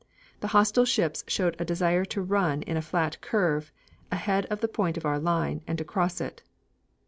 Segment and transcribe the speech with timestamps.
[0.39, 3.71] The hostile ships showed a desire to run in a flat curve
[4.11, 6.41] ahead of the point of our line and to cross it.